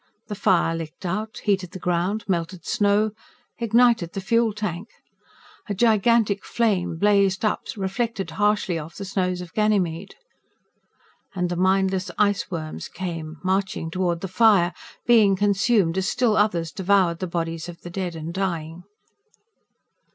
The 0.29 0.33
fire 0.33 0.73
licked 0.75 1.05
out, 1.05 1.41
heated 1.43 1.73
the 1.73 1.77
ground, 1.79 2.23
melted 2.27 2.65
snow 2.65 3.11
ignited 3.59 4.13
the 4.13 4.19
fuel 4.19 4.51
tank! 4.51 4.89
A 5.69 5.75
gigantic 5.75 6.43
flame 6.43 6.97
blazed 6.97 7.45
up, 7.45 7.67
reflected 7.77 8.31
harshly 8.31 8.79
off 8.79 8.95
the 8.95 9.05
snows 9.05 9.41
of 9.41 9.53
Ganymede. 9.53 10.15
And 11.35 11.49
the 11.51 11.55
mindless 11.55 12.09
iceworms 12.17 12.91
came, 12.91 13.37
marching 13.43 13.91
toward 13.91 14.21
the 14.21 14.27
fire, 14.27 14.73
being 15.05 15.35
consumed, 15.35 15.99
as 15.99 16.09
still 16.09 16.35
others 16.35 16.71
devoured 16.71 17.19
the 17.19 17.27
bodies 17.27 17.69
of 17.69 17.81
the 17.81 17.91
dead 17.91 18.15
and 18.15 18.33
dying. 18.33 18.81